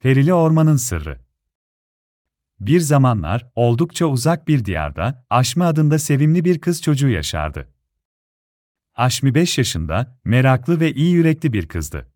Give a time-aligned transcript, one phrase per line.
[0.00, 1.18] Perili Ormanın Sırrı
[2.60, 7.68] Bir zamanlar, oldukça uzak bir diyarda, Aşmi adında sevimli bir kız çocuğu yaşardı.
[8.94, 12.12] Aşmi 5 yaşında, meraklı ve iyi yürekli bir kızdı.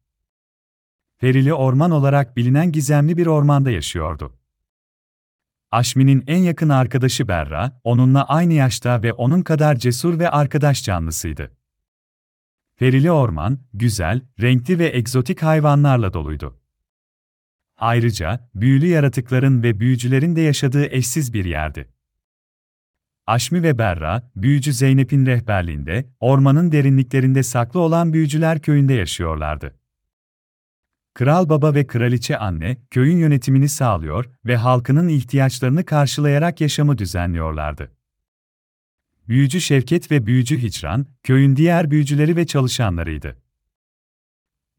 [1.18, 4.38] Perili Orman olarak bilinen gizemli bir ormanda yaşıyordu.
[5.70, 11.56] Aşmi'nin en yakın arkadaşı Berra, onunla aynı yaşta ve onun kadar cesur ve arkadaş canlısıydı.
[12.76, 16.61] Perili orman, güzel, renkli ve egzotik hayvanlarla doluydu.
[17.76, 21.88] Ayrıca, büyülü yaratıkların ve büyücülerin de yaşadığı eşsiz bir yerdi.
[23.26, 29.78] Aşmi ve Berra, büyücü Zeynep'in rehberliğinde, ormanın derinliklerinde saklı olan büyücüler köyünde yaşıyorlardı.
[31.14, 37.92] Kral baba ve kraliçe anne, köyün yönetimini sağlıyor ve halkının ihtiyaçlarını karşılayarak yaşamı düzenliyorlardı.
[39.28, 43.41] Büyücü Şevket ve Büyücü Hicran, köyün diğer büyücüleri ve çalışanlarıydı.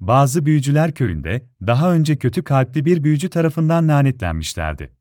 [0.08, 4.96] Bazı büyücüler köyünde, daha önce kötü kalpli bir büyücü tarafından lanetlenmişlerdi.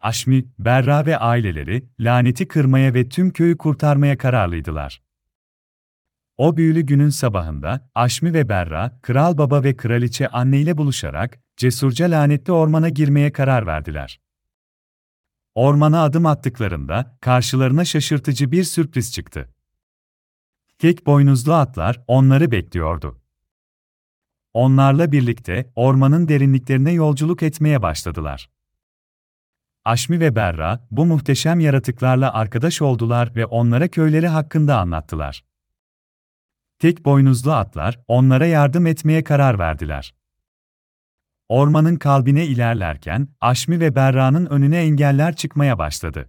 [0.00, 5.02] Aşmi, Berra ve aileleri, laneti kırmaya ve tüm köyü kurtarmaya kararlıydılar.
[6.36, 12.10] O büyülü günün sabahında, Aşmi ve Berra, kral baba ve kraliçe anne ile buluşarak, cesurca
[12.10, 14.20] lanetli ormana girmeye karar verdiler.
[15.54, 19.54] Ormana adım attıklarında, karşılarına şaşırtıcı bir sürpriz çıktı.
[20.78, 23.20] Tek boynuzlu atlar, onları bekliyordu.
[24.54, 28.50] Onlarla birlikte, ormanın derinliklerine yolculuk etmeye başladılar.
[29.84, 35.44] Aşmi ve Berra, bu muhteşem yaratıklarla arkadaş oldular ve onlara köyleri hakkında anlattılar.
[36.78, 40.14] Tek boynuzlu atlar, onlara yardım etmeye karar verdiler.
[41.48, 46.28] Ormanın kalbine ilerlerken, Aşmi ve Berra'nın önüne engeller çıkmaya başladı.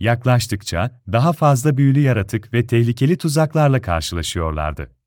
[0.00, 4.97] Yaklaştıkça, daha fazla büyülü yaratık ve tehlikeli tuzaklarla karşılaşıyorlardı.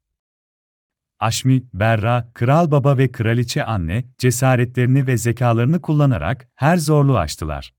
[1.22, 7.74] Aşmi, Berra, Kral Baba ve Kraliçe Anne, cesaretlerini ve zekalarını kullanarak her zorluğu aştılar.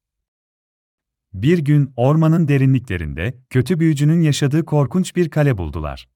[1.34, 6.08] Bir gün ormanın derinliklerinde kötü büyücünün yaşadığı korkunç bir kale buldular.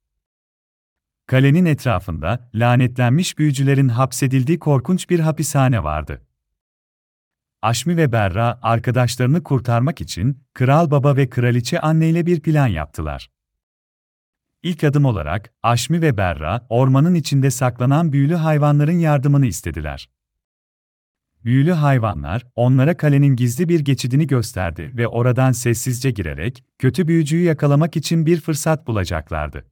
[1.26, 6.22] Kalenin etrafında lanetlenmiş büyücülerin hapsedildiği korkunç bir hapishane vardı.
[7.62, 13.35] Aşmi ve Berra arkadaşlarını kurtarmak için kral baba ve kraliçe anne ile bir plan yaptılar.
[14.66, 20.10] İlk adım olarak Aşmi ve Berra ormanın içinde saklanan büyülü hayvanların yardımını istediler.
[21.44, 27.96] Büyülü hayvanlar onlara kalenin gizli bir geçidini gösterdi ve oradan sessizce girerek kötü büyücüyü yakalamak
[27.96, 29.64] için bir fırsat bulacaklardı.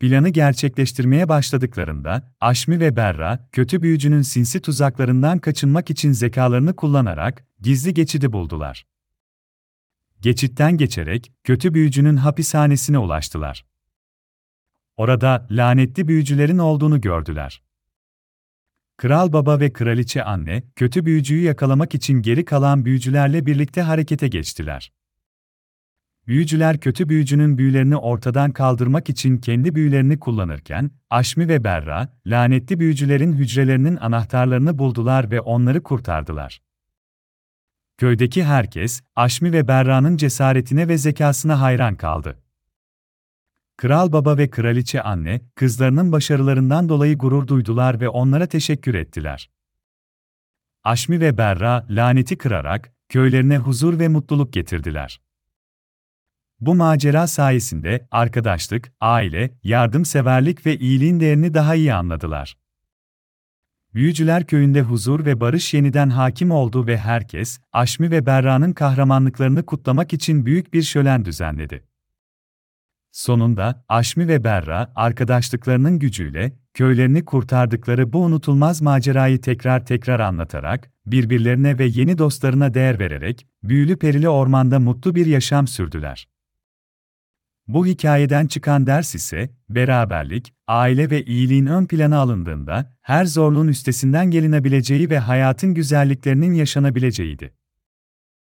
[0.00, 7.94] Planı gerçekleştirmeye başladıklarında, Aşmi ve Berra, kötü büyücünün sinsi tuzaklarından kaçınmak için zekalarını kullanarak gizli
[7.94, 8.93] geçidi buldular.
[10.24, 13.64] Geçitten geçerek kötü büyücünün hapishanesine ulaştılar.
[14.96, 17.62] Orada lanetli büyücülerin olduğunu gördüler.
[18.96, 24.92] Kral baba ve kraliçe anne, kötü büyücüyü yakalamak için geri kalan büyücülerle birlikte harekete geçtiler.
[26.26, 33.32] Büyücüler kötü büyücünün büyülerini ortadan kaldırmak için kendi büyülerini kullanırken, Aşmi ve Berra, lanetli büyücülerin
[33.32, 36.60] hücrelerinin anahtarlarını buldular ve onları kurtardılar.
[37.98, 42.42] Köydeki herkes, Aşmi ve Berra'nın cesaretine ve zekasına hayran kaldı.
[43.76, 49.50] Kral baba ve kraliçe anne, kızlarının başarılarından dolayı gurur duydular ve onlara teşekkür ettiler.
[50.84, 55.20] Aşmi ve Berra, laneti kırarak, köylerine huzur ve mutluluk getirdiler.
[56.60, 62.56] Bu macera sayesinde arkadaşlık, aile, yardımseverlik ve iyiliğin değerini daha iyi anladılar.
[63.94, 70.12] Büyücüler köyünde huzur ve barış yeniden hakim oldu ve herkes, Aşmi ve Berra'nın kahramanlıklarını kutlamak
[70.12, 71.84] için büyük bir şölen düzenledi.
[73.12, 81.78] Sonunda, Aşmi ve Berra, arkadaşlıklarının gücüyle, köylerini kurtardıkları bu unutulmaz macerayı tekrar tekrar anlatarak, birbirlerine
[81.78, 86.28] ve yeni dostlarına değer vererek, büyülü perili ormanda mutlu bir yaşam sürdüler.
[87.68, 94.30] Bu hikayeden çıkan ders ise, beraberlik, aile ve iyiliğin ön plana alındığında, her zorluğun üstesinden
[94.30, 97.54] gelinebileceği ve hayatın güzelliklerinin yaşanabileceğiydi.